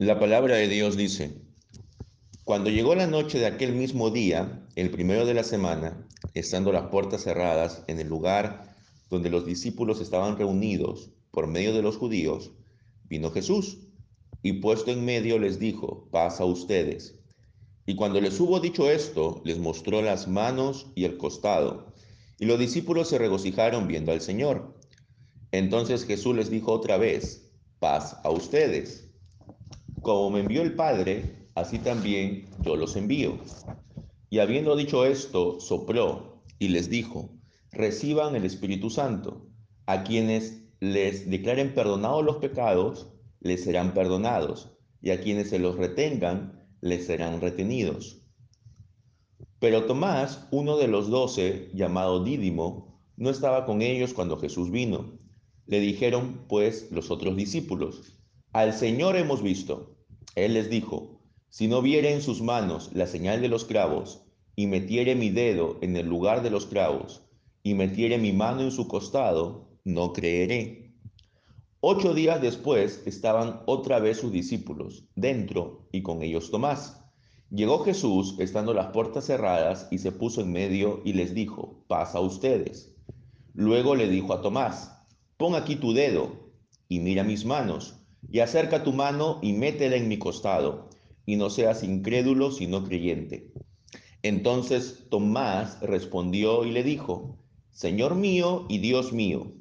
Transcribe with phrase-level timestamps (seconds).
[0.00, 1.42] La palabra de Dios dice,
[2.44, 6.86] cuando llegó la noche de aquel mismo día, el primero de la semana, estando las
[6.86, 8.76] puertas cerradas en el lugar
[9.10, 12.52] donde los discípulos estaban reunidos por medio de los judíos,
[13.08, 13.78] vino Jesús
[14.40, 17.18] y puesto en medio les dijo, paz a ustedes.
[17.84, 21.92] Y cuando les hubo dicho esto, les mostró las manos y el costado.
[22.38, 24.78] Y los discípulos se regocijaron viendo al Señor.
[25.50, 29.07] Entonces Jesús les dijo otra vez, paz a ustedes.
[30.02, 33.38] Como me envió el Padre, así también yo los envío.
[34.30, 37.30] Y habiendo dicho esto, sopló y les dijo,
[37.72, 39.46] reciban el Espíritu Santo.
[39.86, 45.76] A quienes les declaren perdonados los pecados, les serán perdonados, y a quienes se los
[45.76, 48.22] retengan, les serán retenidos.
[49.58, 55.18] Pero Tomás, uno de los doce, llamado Dídimo, no estaba con ellos cuando Jesús vino.
[55.66, 58.17] Le dijeron, pues, los otros discípulos,
[58.52, 59.96] al Señor hemos visto.
[60.34, 61.20] Él les dijo,
[61.50, 64.22] si no viere en sus manos la señal de los clavos,
[64.56, 67.22] y metiere mi dedo en el lugar de los clavos,
[67.62, 70.94] y metiere mi mano en su costado, no creeré.
[71.80, 77.00] Ocho días después estaban otra vez sus discípulos dentro y con ellos Tomás.
[77.50, 82.20] Llegó Jesús estando las puertas cerradas y se puso en medio y les dijo, pasa
[82.20, 82.94] ustedes.
[83.54, 84.92] Luego le dijo a Tomás,
[85.36, 86.50] pon aquí tu dedo
[86.88, 87.97] y mira mis manos,
[88.30, 90.90] y acerca tu mano y métela en mi costado,
[91.26, 93.52] y no seas incrédulo sino creyente.
[94.22, 97.38] Entonces Tomás respondió y le dijo,
[97.70, 99.52] Señor mío y Dios mío.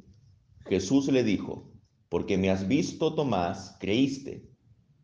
[0.65, 1.71] Jesús le dijo,
[2.09, 4.49] porque me has visto, Tomás, creíste.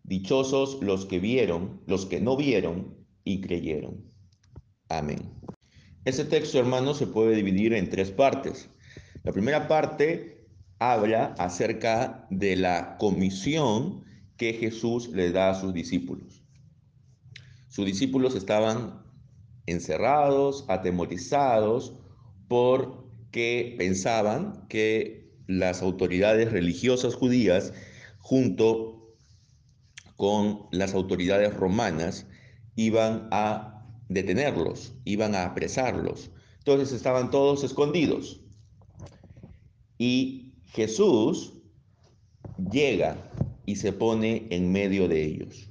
[0.03, 4.03] Dichosos los que vieron, los que no vieron y creyeron.
[4.89, 5.31] Amén.
[6.05, 8.69] Ese texto, hermano, se puede dividir en tres partes.
[9.23, 10.32] La primera parte
[10.91, 14.03] habla acerca de la comisión
[14.37, 16.43] que Jesús le da a sus discípulos.
[17.69, 19.01] Sus discípulos estaban
[19.65, 21.93] encerrados, atemorizados,
[22.49, 27.73] porque pensaban que las autoridades religiosas judías
[28.19, 29.15] junto
[30.17, 32.27] con las autoridades romanas
[32.75, 36.29] iban a detenerlos, iban a apresarlos.
[36.59, 38.41] Entonces estaban todos escondidos.
[39.97, 40.42] Y
[40.73, 41.53] Jesús
[42.71, 43.31] llega
[43.65, 45.69] y se pone en medio de ellos.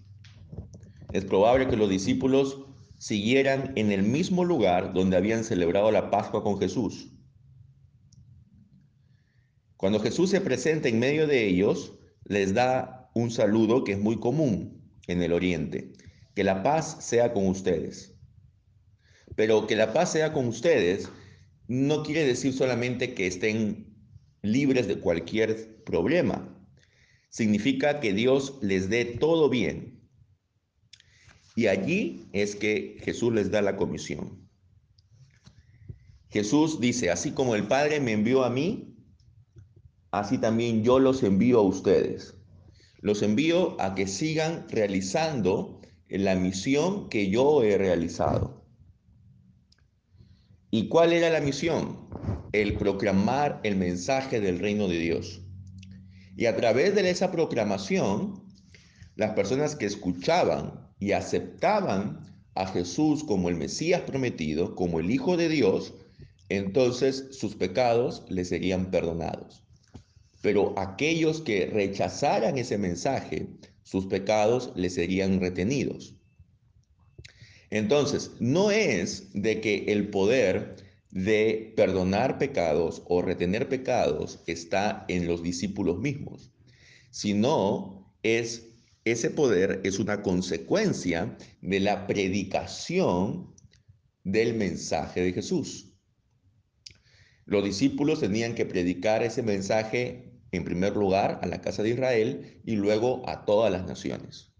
[1.13, 2.59] Es probable que los discípulos
[2.99, 7.11] siguieran en el mismo lugar donde habían celebrado la Pascua con Jesús.
[9.77, 14.21] Cuando Jesús se presenta en medio de ellos, les da un saludo que es muy
[14.21, 15.95] común en el Oriente.
[16.37, 18.15] Que la paz sea con ustedes.
[19.35, 21.09] Pero que la paz sea con ustedes
[21.67, 23.92] no quiere decir solamente que estén
[24.43, 26.49] libres de cualquier problema.
[27.31, 30.01] Significa que Dios les dé todo bien.
[31.55, 34.49] Y allí es que Jesús les da la comisión.
[36.31, 38.97] Jesús dice, así como el Padre me envió a mí,
[40.11, 42.35] así también yo los envío a ustedes.
[43.01, 48.65] Los envío a que sigan realizando la misión que yo he realizado.
[50.71, 52.09] ¿Y cuál era la misión?
[52.53, 55.41] El proclamar el mensaje del reino de Dios.
[56.37, 58.43] Y a través de esa proclamación,
[59.17, 65.37] las personas que escuchaban y aceptaban a Jesús como el Mesías prometido, como el Hijo
[65.37, 65.95] de Dios,
[66.49, 69.62] entonces sus pecados les serían perdonados.
[70.43, 73.49] Pero aquellos que rechazaran ese mensaje,
[73.83, 76.17] sus pecados les serían retenidos.
[77.71, 80.77] Entonces, no es de que el poder
[81.12, 86.50] de perdonar pecados o retener pecados está en los discípulos mismos,
[87.11, 88.73] sino es
[89.05, 93.55] ese poder es una consecuencia de la predicación
[94.25, 95.93] del mensaje de Jesús.
[97.44, 102.61] Los discípulos tenían que predicar ese mensaje en primer lugar a la casa de Israel
[102.65, 104.53] y luego a todas las naciones.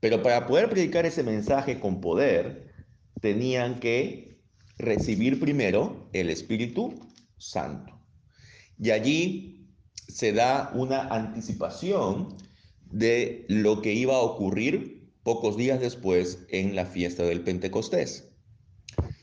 [0.00, 2.72] Pero para poder predicar ese mensaje con poder,
[3.20, 4.37] tenían que
[4.78, 6.94] recibir primero el Espíritu
[7.36, 8.00] Santo.
[8.78, 9.68] Y allí
[10.08, 12.36] se da una anticipación
[12.90, 18.30] de lo que iba a ocurrir pocos días después en la fiesta del Pentecostés.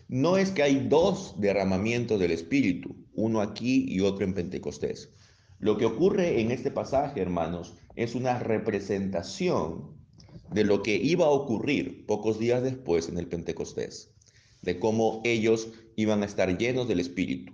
[0.07, 5.09] No es que hay dos derramamientos del Espíritu, uno aquí y otro en Pentecostés.
[5.57, 9.95] Lo que ocurre en este pasaje, hermanos, es una representación
[10.51, 14.14] de lo que iba a ocurrir pocos días después en el Pentecostés,
[14.65, 17.53] de cómo ellos iban a estar llenos del Espíritu.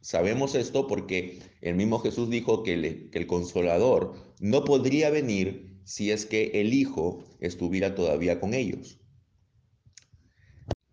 [0.00, 6.24] Sabemos esto porque el mismo Jesús dijo que, el consolador no podría venir si es
[6.24, 8.98] que el Hijo estuviera todavía con ellos.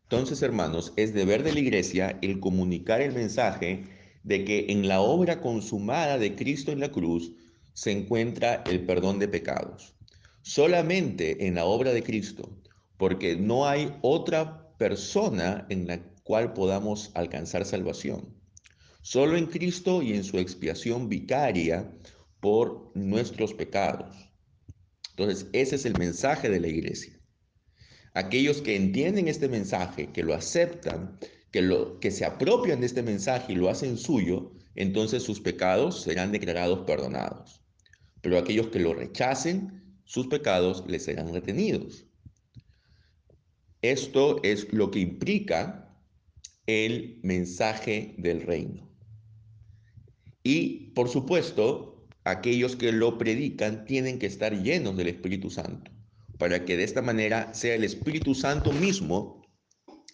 [0.03, 3.85] Entonces, hermanos, es deber de la iglesia el comunicar el mensaje
[4.23, 7.31] de que en la obra consumada de Cristo en la cruz
[7.73, 9.95] se encuentra el perdón de pecados.
[10.41, 12.57] Solamente en la obra de Cristo,
[12.97, 18.35] porque no hay otra persona en la cual podamos alcanzar salvación.
[19.03, 21.93] Solo en Cristo y en su expiación vicaria
[22.39, 24.17] por nuestros pecados.
[25.11, 27.13] Entonces, ese es el mensaje de la iglesia.
[28.15, 31.19] Aquellos que entienden este mensaje, que lo aceptan,
[31.51, 36.01] que, lo, que se apropian de este mensaje y lo hacen suyo, entonces sus pecados
[36.01, 37.61] serán declarados perdonados.
[38.21, 42.07] Pero aquellos que lo rechacen, sus pecados les serán retenidos.
[43.81, 45.97] Esto es lo que implica
[46.67, 48.89] el mensaje del reino.
[50.43, 55.91] Y, por supuesto, aquellos que lo predican tienen que estar llenos del Espíritu Santo,
[56.37, 59.41] para que de esta manera sea el Espíritu Santo mismo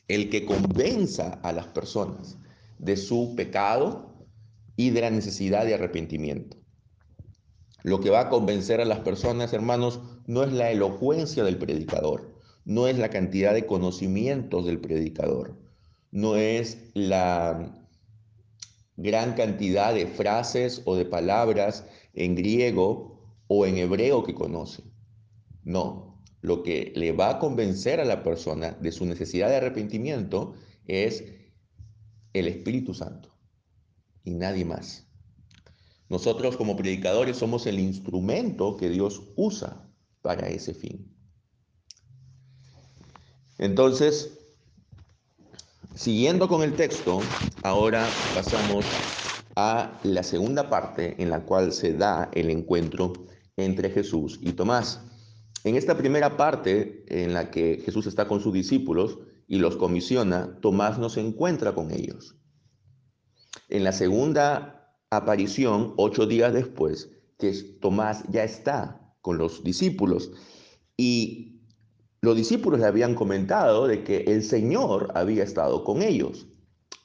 [0.07, 2.37] el que convenza a las personas
[2.79, 4.27] de su pecado
[4.77, 6.57] y de la necesidad de arrepentimiento.
[7.83, 12.36] Lo que va a convencer a las personas, hermanos, no es la elocuencia del predicador,
[12.67, 15.57] no es la cantidad de conocimientos del predicador,
[16.11, 17.73] no es la
[18.97, 24.83] gran cantidad de frases o de palabras en griego o en hebreo que conoce.
[25.63, 30.55] No, lo que le va a convencer a la persona de su necesidad de arrepentimiento
[30.87, 31.23] es
[32.33, 33.29] el Espíritu Santo
[34.25, 35.07] y nadie más.
[36.09, 39.89] Nosotros como predicadores somos el instrumento que Dios usa
[40.21, 41.16] para ese fin.
[43.57, 44.37] Entonces,
[45.97, 47.21] Siguiendo con el texto,
[47.63, 48.85] ahora pasamos
[49.55, 53.13] a la segunda parte en la cual se da el encuentro
[53.55, 55.01] entre Jesús y Tomás.
[55.63, 59.17] En esta primera parte en la que Jesús está con sus discípulos
[59.47, 62.35] y los comisiona, Tomás no se encuentra con ellos.
[63.67, 67.09] En la segunda aparición, ocho días después,
[67.39, 70.31] que Tomás ya está con los discípulos
[70.95, 71.56] y
[72.21, 76.47] los discípulos le habían comentado de que el Señor había estado con ellos,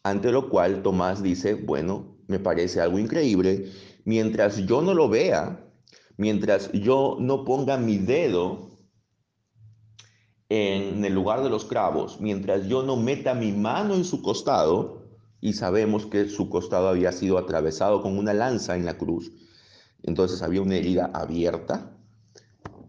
[0.02, 3.70] ante lo cual Tomás dice, bueno, me parece algo increíble,
[4.04, 5.64] mientras yo no lo vea,
[6.16, 8.70] mientras yo no ponga mi dedo
[10.48, 15.02] en el lugar de los cravos, mientras yo no meta mi mano en su costado,
[15.40, 19.32] y sabemos que su costado había sido atravesado con una lanza en la cruz,
[20.02, 21.96] entonces había una herida abierta,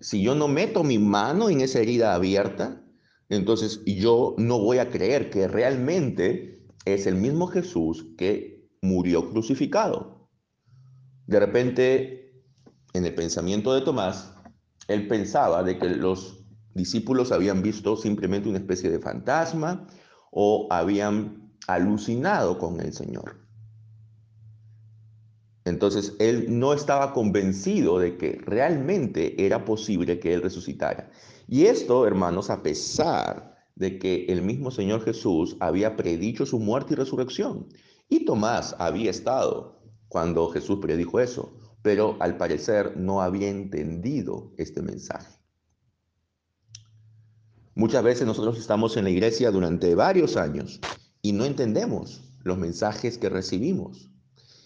[0.04, 2.84] si yo no meto mi mano en esa herida abierta,
[3.30, 10.30] entonces yo no voy a creer que realmente es el mismo Jesús que murió crucificado.
[11.26, 12.44] De repente,
[12.92, 14.34] en el pensamiento de Tomás,
[14.90, 19.88] él pensaba de que los discípulos habían visto simplemente una especie de fantasma
[20.32, 23.43] o habían alucinado con el Señor.
[25.66, 31.10] Entonces él no estaba convencido de que realmente era posible que él resucitara.
[31.48, 36.94] Y esto, hermanos, a pesar de que el mismo Señor Jesús había predicho su muerte
[36.94, 37.68] y resurrección.
[38.10, 44.82] Y Tomás había estado cuando Jesús predijo eso, pero al parecer no había entendido este
[44.82, 45.40] mensaje.
[47.76, 50.80] Muchas veces nosotros estamos en la iglesia durante varios años
[51.24, 54.13] y no entendemos los mensajes que recibimos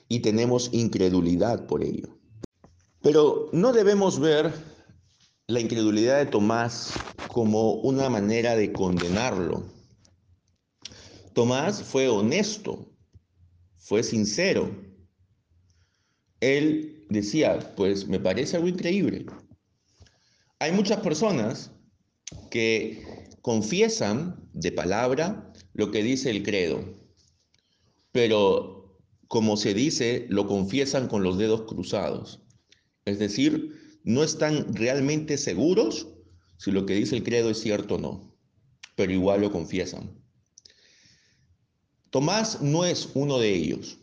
[0.07, 2.17] y tenemos incredulidad por ello.
[3.01, 4.53] Pero no debemos ver
[5.47, 6.93] la incredulidad de Tomás
[7.27, 9.63] como una manera de condenarlo.
[11.33, 12.91] Tomás fue honesto,
[13.77, 14.69] fue sincero.
[16.39, 19.25] Él decía, pues me parece algo increíble.
[20.59, 21.71] Hay muchas personas
[22.49, 26.83] que confiesan de palabra lo que dice el credo,
[28.11, 28.76] pero
[29.27, 32.41] como se dice, lo confiesan con los dedos cruzados.
[33.05, 36.07] Es decir, no están realmente seguros
[36.57, 38.37] si lo que dice el credo es cierto o no,
[38.95, 40.17] pero igual lo confiesan.
[42.09, 43.99] Tomás no es uno de ellos.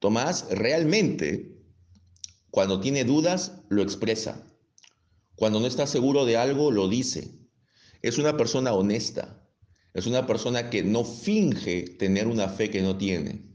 [0.00, 1.56] Tomás realmente,
[2.50, 4.44] cuando tiene dudas, lo expresa.
[5.36, 7.38] Cuando no está seguro de algo, lo dice.
[8.02, 9.48] Es una persona honesta.
[9.94, 13.47] Es una persona que no finge tener una fe que no tiene.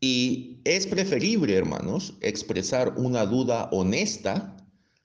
[0.00, 4.56] Y es preferible, hermanos, expresar una duda honesta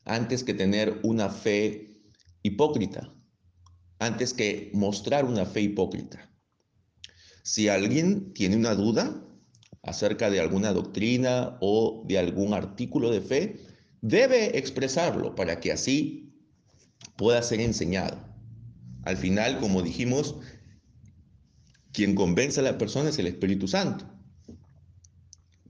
[0.05, 1.99] antes que tener una fe
[2.43, 3.13] hipócrita,
[3.99, 6.31] antes que mostrar una fe hipócrita.
[7.43, 9.21] Si alguien tiene una duda,
[9.85, 13.59] acerca de alguna doctrina o de algún artículo de fe,
[14.01, 16.33] debe expresarlo para que así
[17.17, 18.17] pueda ser enseñado.
[19.03, 20.35] Al final, como dijimos,
[21.91, 24.14] quien convence a la persona es el Espíritu Santo.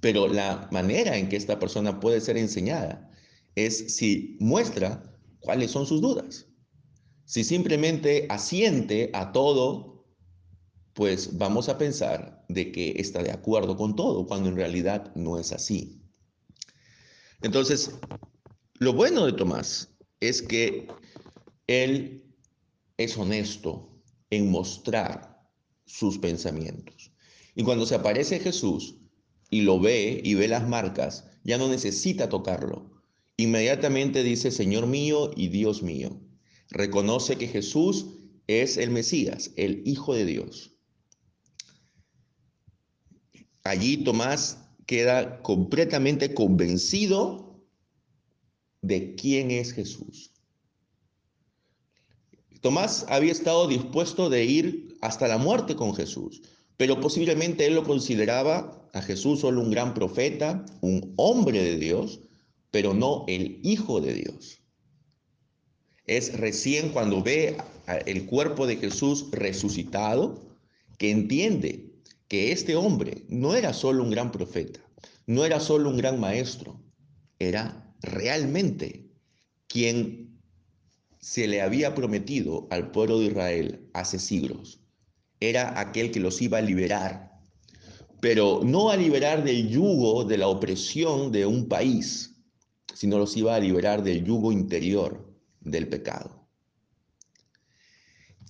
[0.05, 3.09] Pero la manera en que esta persona puede ser enseñada
[3.55, 5.01] es si muestra
[5.39, 6.45] cuáles son sus dudas.
[7.25, 10.05] Si simplemente asiente a todo,
[10.93, 15.39] pues vamos a pensar de que está de acuerdo con todo, cuando en realidad no
[15.39, 15.99] es así.
[17.41, 17.89] Entonces,
[18.75, 20.87] lo bueno de Tomás es que
[21.65, 22.31] él
[22.97, 23.89] es honesto
[24.29, 25.49] en mostrar
[25.87, 27.11] sus pensamientos.
[27.55, 28.99] Y cuando se aparece Jesús
[29.49, 32.91] y lo ve y ve las marcas, ya no necesita tocarlo.
[33.37, 36.19] Inmediatamente dice, Señor mío y Dios mío.
[36.69, 38.07] Reconoce que Jesús
[38.47, 40.71] es el Mesías, el Hijo de Dios.
[43.63, 47.65] Allí Tomás queda completamente convencido
[48.81, 50.31] de quién es Jesús.
[52.61, 56.41] Tomás había estado dispuesto de ir hasta la muerte con Jesús,
[56.77, 62.21] pero posiblemente él lo consideraba a Jesús solo un gran profeta, un hombre de Dios,
[62.71, 64.61] pero no el Hijo de Dios.
[66.05, 67.57] Es recién cuando ve
[68.05, 70.45] el cuerpo de Jesús resucitado
[70.97, 71.93] que entiende
[72.27, 74.79] que este hombre no era solo un gran profeta,
[75.25, 76.81] no era solo un gran maestro,
[77.39, 79.09] era realmente
[79.67, 80.39] quien
[81.19, 84.84] se le había prometido al pueblo de Israel hace siglos.
[85.49, 87.39] Era aquel que los iba a liberar,
[88.19, 92.35] pero no a liberar del yugo de la opresión de un país,
[92.95, 96.49] sino los iba a liberar del yugo interior del pecado.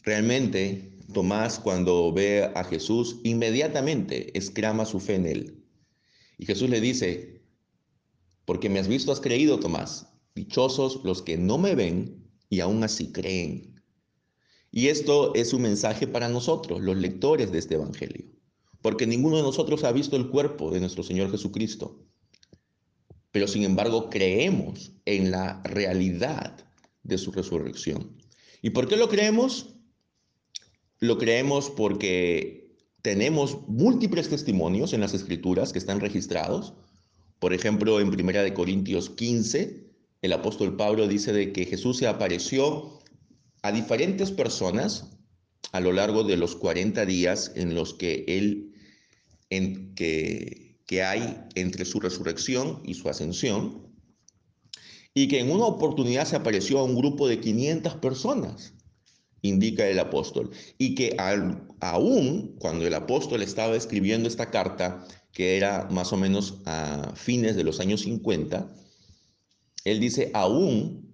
[0.03, 5.65] Realmente, Tomás cuando ve a Jesús, inmediatamente exclama su fe en él.
[6.37, 7.41] Y Jesús le dice,
[8.45, 10.07] porque me has visto, has creído, Tomás.
[10.33, 13.74] Dichosos los que no me ven y aún así creen.
[14.75, 18.25] Y esto es un mensaje para nosotros, los lectores de este Evangelio,
[18.81, 22.03] porque ninguno de nosotros ha visto el cuerpo de nuestro Señor Jesucristo,
[23.31, 26.57] pero sin embargo creemos en la realidad
[27.03, 28.17] de su resurrección.
[28.61, 29.77] ¿Y por qué lo creemos?
[30.99, 36.73] Lo creemos porque tenemos múltiples testimonios en las escrituras que están registrados.
[37.39, 39.87] Por ejemplo, en Primera de Corintios 15,
[40.21, 42.99] el apóstol Pablo dice de que Jesús se apareció
[43.65, 45.17] a diferentes personas
[45.71, 48.73] a lo largo de los 40 días en los que él
[49.49, 53.87] en, que, que hay entre su resurrección y su ascensión
[55.15, 58.75] y que en una oportunidad se apareció a un grupo de 500 personas,
[59.41, 65.87] indica el apóstol, y que aún cuando el apóstol estaba escribiendo esta carta, que era
[65.89, 68.71] más o menos a fines de los años 50,
[69.85, 71.04] él dice, aún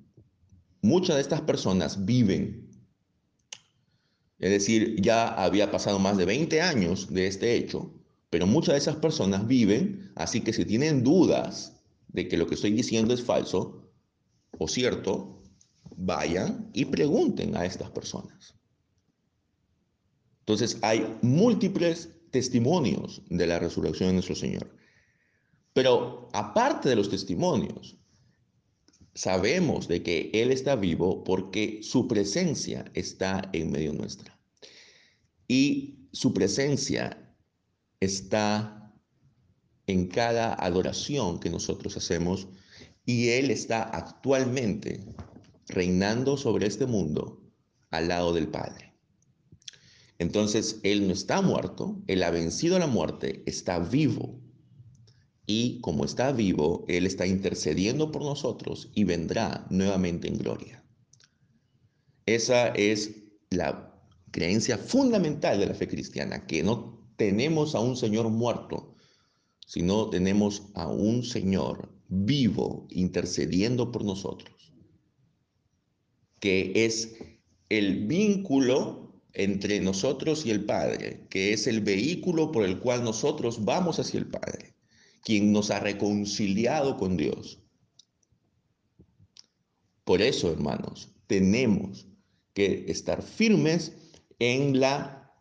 [0.82, 2.70] muchas de estas personas viven.
[4.40, 7.94] Es decir, ya había pasado más de 20 años de este hecho,
[8.30, 12.56] pero muchas de esas personas viven, así que si tienen dudas de que lo que
[12.56, 13.92] estoy diciendo es falso
[14.58, 15.44] o cierto,
[15.96, 18.56] vayan y pregunten a estas personas.
[20.40, 24.76] Entonces hay múltiples testimonios de la resurrección de nuestro Señor.
[25.74, 27.98] Pero aparte de los testimonios,
[29.14, 34.40] sabemos de que Él está vivo porque su presencia está en medio nuestra.
[35.48, 37.36] Y su presencia
[38.00, 38.94] está
[39.88, 42.48] en cada adoración que nosotros hacemos
[43.06, 45.04] y Él está actualmente
[45.68, 47.42] reinando sobre este mundo
[47.90, 48.94] al lado del Padre.
[50.20, 54.41] Entonces, Él no está muerto, Él ha vencido la muerte, está vivo
[55.54, 60.82] y como está vivo, Él está intercediendo por nosotros y vendrá nuevamente en gloria.
[62.26, 63.16] Esa es
[63.50, 63.94] la
[64.32, 68.96] creencia fundamental de la fe cristiana, que no tenemos a un Señor muerto,
[69.68, 74.74] sino tenemos a un Señor vivo intercediendo por nosotros,
[76.40, 77.14] que es
[77.68, 83.66] el vínculo entre nosotros y el Padre, que es el vehículo por el cual nosotros
[83.66, 84.71] vamos hacia el Padre
[85.24, 87.60] quien nos ha reconciliado con Dios.
[90.04, 92.08] Por eso, hermanos, tenemos
[92.54, 93.94] que estar firmes
[94.40, 95.32] en la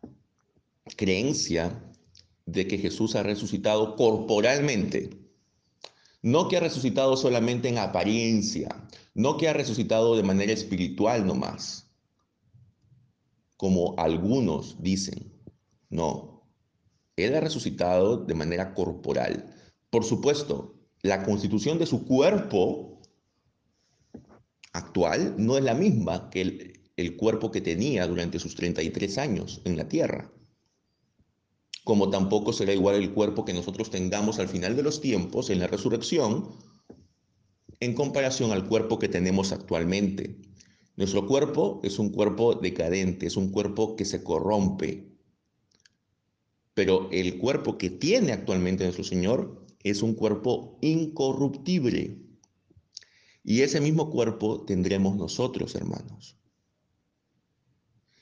[0.96, 1.82] creencia
[2.46, 5.10] de que Jesús ha resucitado corporalmente.
[6.22, 8.68] No que ha resucitado solamente en apariencia,
[9.14, 11.90] no que ha resucitado de manera espiritual nomás,
[13.56, 15.32] como algunos dicen.
[15.88, 16.46] No,
[17.16, 19.54] Él ha resucitado de manera corporal.
[19.90, 23.00] Por supuesto, la constitución de su cuerpo
[24.73, 29.76] actual no es la misma que el, cuerpo que tenía durante sus 33 años en
[29.76, 30.30] la tierra.
[31.82, 35.59] Como tampoco será igual el cuerpo que nosotros tengamos al final de los tiempos en
[35.59, 36.50] la resurrección
[37.80, 40.37] en comparación al cuerpo que tenemos actualmente.
[40.97, 45.09] Nuestro cuerpo es un cuerpo decadente, es un cuerpo que se corrompe.
[46.75, 52.18] Pero el cuerpo que tiene actualmente nuestro Señor es un cuerpo incorruptible.
[53.42, 56.37] Y ese mismo cuerpo tendremos nosotros, hermanos.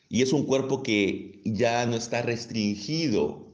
[0.08, 3.52] Y es un cuerpo que ya no está restringido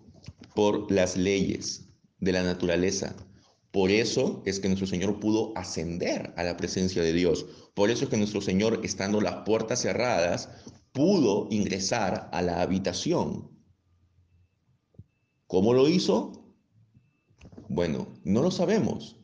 [0.54, 1.88] por las leyes
[2.20, 3.16] de la naturaleza.
[3.73, 7.44] Por eso es que nuestro Señor pudo ascender a la presencia de Dios.
[7.75, 10.49] Por eso es que nuestro Señor, estando las puertas cerradas,
[10.92, 13.50] pudo ingresar a la habitación.
[15.49, 16.43] ¿Cómo lo hizo?
[17.75, 19.16] Bueno, no lo sabemos.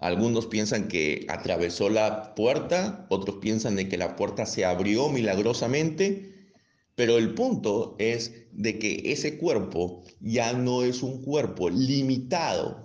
[0.00, 6.50] Algunos piensan que atravesó la puerta, otros piensan de que la puerta se abrió milagrosamente,
[6.96, 12.82] pero el punto es de que ese cuerpo ya no es un cuerpo limitado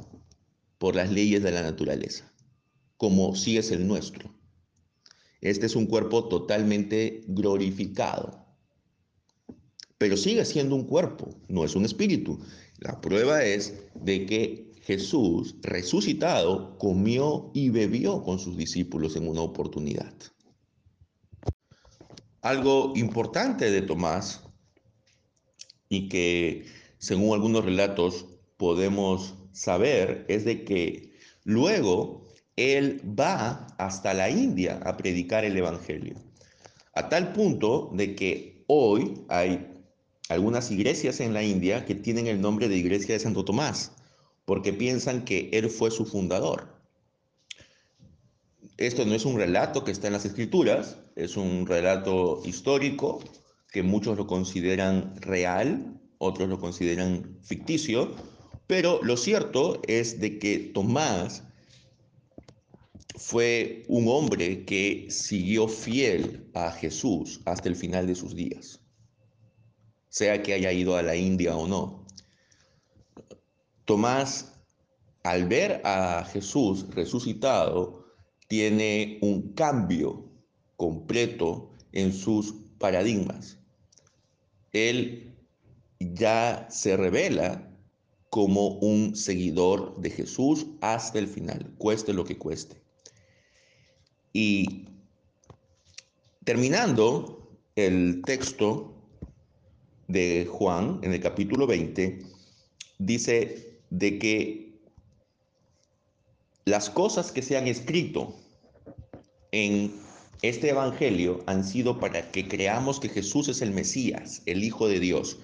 [0.78, 2.32] por las leyes de la naturaleza,
[2.96, 4.36] como sí es el nuestro.
[5.42, 8.43] Este es un cuerpo totalmente glorificado,
[10.04, 12.38] pero sigue siendo un cuerpo, no es un espíritu.
[12.80, 19.40] La prueba es de que Jesús, resucitado, comió y bebió con sus discípulos en una
[19.40, 20.14] oportunidad.
[22.42, 24.42] Algo importante de Tomás
[25.88, 26.66] y que
[26.98, 28.26] según algunos relatos
[28.58, 31.14] podemos saber es de que
[31.46, 36.16] luego él va hasta la India a predicar el Evangelio.
[36.94, 39.70] A tal punto de que hoy hay
[40.34, 43.92] algunas iglesias en la India que tienen el nombre de Iglesia de Santo Tomás
[44.46, 46.68] porque piensan que él fue su fundador.
[48.78, 53.24] Esto no es un relato que está en las escrituras, es un relato histórico
[53.72, 58.16] que muchos lo consideran real, otros lo consideran ficticio,
[58.68, 61.44] pero lo cierto es de que Tomás
[63.16, 68.80] fue un hombre que siguió fiel a Jesús hasta el final de sus días,
[70.14, 72.06] sea que haya ido a la India o no.
[73.86, 74.54] Tomás,
[75.24, 78.06] al ver a Jesús resucitado,
[78.48, 80.30] tiene un cambio
[80.78, 83.58] completo en sus paradigmas.
[84.72, 85.36] Él
[86.00, 87.76] ya se revela
[88.30, 92.80] como un seguidor de Jesús hasta el final, cueste lo que cueste.
[94.32, 94.90] Y
[96.44, 98.93] terminando el texto
[100.08, 102.20] de Juan en el capítulo 20,
[103.00, 104.74] dice de que
[106.66, 108.36] las cosas que se han escrito
[109.52, 109.94] en
[110.42, 115.00] este Evangelio han sido para que creamos que Jesús es el Mesías, el Hijo de
[115.00, 115.40] Dios,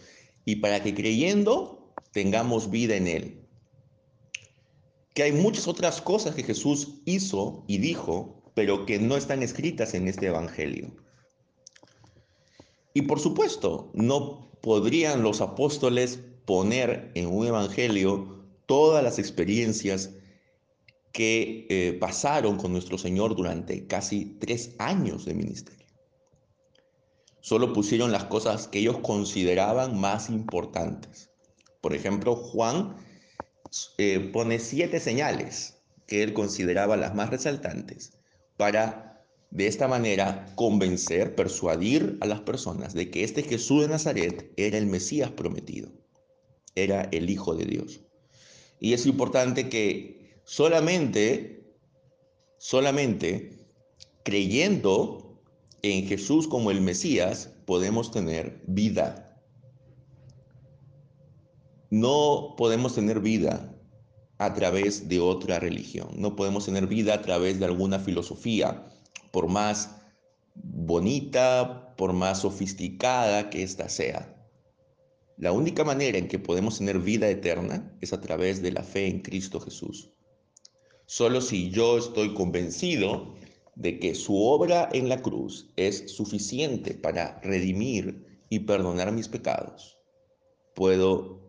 [0.45, 3.47] y para que creyendo tengamos vida en Él.
[5.13, 9.93] Que hay muchas otras cosas que Jesús hizo y dijo, pero que no están escritas
[9.93, 10.91] en este Evangelio.
[12.93, 20.11] Y por supuesto, no podrían los apóstoles poner en un Evangelio todas las experiencias
[21.11, 25.87] que eh, pasaron con nuestro Señor durante casi tres años de ministerio.
[27.41, 31.29] Solo pusieron las cosas que ellos consideraban más importantes.
[31.81, 32.95] Por ejemplo, Juan
[33.97, 38.13] eh, pone siete señales que él consideraba las más resaltantes
[38.57, 39.08] para
[39.51, 44.77] de esta manera convencer, persuadir a las personas de que este Jesús de Nazaret era
[44.77, 45.89] el Mesías prometido,
[46.75, 48.01] era el Hijo de Dios.
[48.79, 51.75] Y es importante que solamente,
[52.57, 53.59] solamente
[54.23, 55.41] creyendo
[55.81, 59.41] en Jesús como el Mesías, podemos tener vida.
[61.89, 63.75] No podemos tener vida
[64.37, 66.09] a través de otra religión.
[66.15, 68.85] No podemos tener vida a través de alguna filosofía,
[69.31, 69.95] por más
[70.55, 74.35] bonita, por más sofisticada que ésta sea.
[75.37, 79.07] La única manera en que podemos tener vida eterna es a través de la fe
[79.07, 80.11] en Cristo Jesús.
[81.05, 83.35] Solo si yo estoy convencido
[83.75, 89.97] de que su obra en la cruz es suficiente para redimir y perdonar mis pecados,
[90.75, 91.39] puedo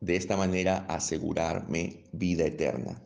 [0.00, 3.02] de esta manera asegurarme vida eterna.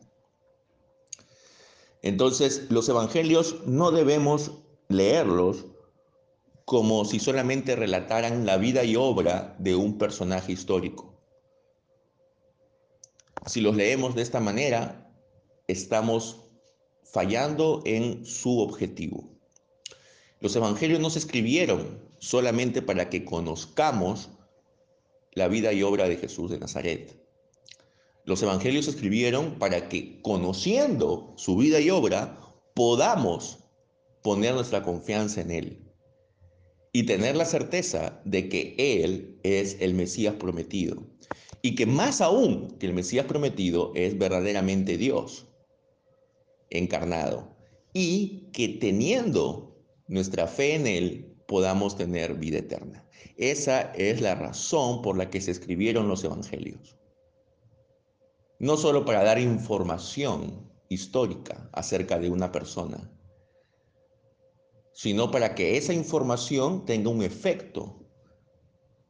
[2.03, 4.51] Entonces, los evangelios no debemos
[4.89, 5.65] leerlos
[6.65, 11.11] como si solamente relataran la vida y obra de un personaje histórico.
[13.45, 15.11] si los leemos de esta manera,
[15.67, 16.41] estamos
[17.03, 19.29] fallando en su objetivo.
[20.39, 24.29] Los evangelios no se escribieron solamente para que conozcamos
[25.33, 27.22] la vida y obra de Jesús de Nazaret.
[28.25, 32.39] Los evangelios se escribieron para que, conociendo su vida y obra,
[32.73, 33.59] podamos
[34.21, 35.91] poner nuestra confianza en Él
[36.93, 41.03] y tener la certeza de que Él es el Mesías prometido
[41.61, 45.47] y que más aún que el Mesías prometido es verdaderamente Dios
[46.69, 47.55] encarnado
[47.93, 49.75] y que teniendo
[50.07, 53.05] nuestra fe en Él podamos tener vida eterna.
[53.37, 56.95] Esa es la razón por la que se escribieron los evangelios.
[58.63, 63.11] No solo para dar información histórica acerca de una persona,
[64.93, 68.07] sino para que esa información tenga un efecto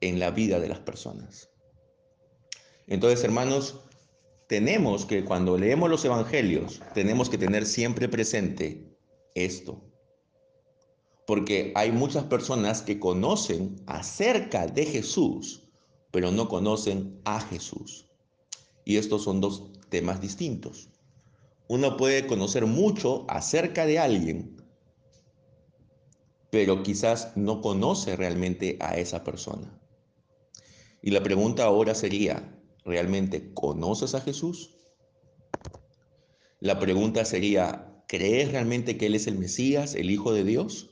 [0.02, 1.52] en la vida de las personas.
[2.88, 3.80] Entonces, hermanos,
[4.48, 8.98] tenemos que cuando leemos los evangelios, tenemos que tener siempre presente
[9.36, 9.84] esto.
[11.28, 15.70] Porque hay muchas personas que conocen acerca de Jesús,
[16.10, 18.10] pero no conocen a Jesús.
[18.86, 20.90] Y estos son dos temas distintos.
[21.68, 24.58] Uno puede conocer mucho acerca de alguien,
[26.52, 29.80] pero quizás no conoce realmente a esa persona.
[31.02, 34.76] Y la pregunta ahora sería, ¿realmente conoces a Jesús?
[36.60, 40.92] La pregunta sería, ¿crees realmente que Él es el Mesías, el Hijo de Dios?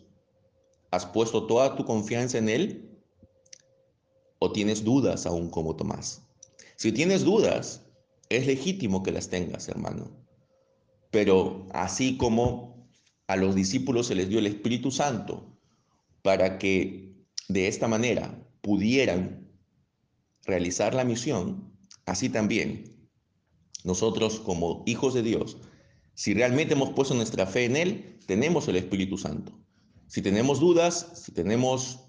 [0.90, 3.00] ¿Has puesto toda tu confianza en Él?
[4.40, 6.28] ¿O tienes dudas aún como Tomás?
[6.82, 7.86] Si tienes dudas,
[8.30, 10.10] es legítimo que las tengas, hermano.
[11.12, 12.90] Pero así como
[13.28, 15.60] a los discípulos se les dio el Espíritu Santo
[16.24, 17.14] para que
[17.50, 19.48] de esta manera pudieran
[20.44, 21.72] realizar la misión,
[22.08, 23.08] así también
[23.84, 25.58] nosotros como hijos de Dios,
[26.16, 29.52] si realmente hemos puesto nuestra fe en Él, tenemos el Espíritu Santo.
[30.08, 32.00] Si tenemos dudas, si tenemos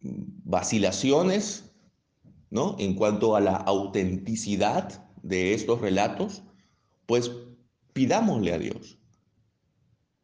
[0.00, 1.71] vacilaciones,
[2.52, 2.76] ¿no?
[2.78, 6.42] En cuanto a la autenticidad de estos relatos,
[7.06, 7.30] pues
[7.94, 8.98] pidámosle a Dios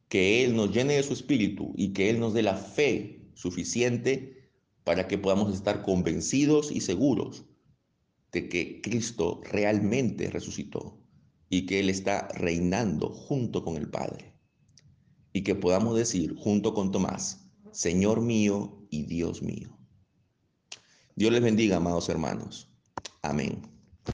[0.09, 4.53] que Él nos llene de su espíritu y que Él nos dé la fe suficiente
[4.85, 7.47] para que podamos estar convencidos y seguros
[8.31, 11.01] de que Cristo realmente resucitó
[11.49, 14.35] y que Él está reinando junto con el Padre.
[15.33, 19.78] Y que podamos decir junto con Tomás, Señor mío y Dios mío.
[21.19, 22.69] Dios les bendiga, amados hermanos.
[23.23, 23.78] Amén.